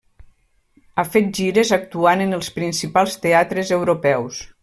[0.95, 4.43] Ha fet gires actuant en els principals teatres europeus.